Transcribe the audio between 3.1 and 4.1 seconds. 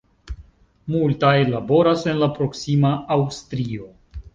Aŭstrio.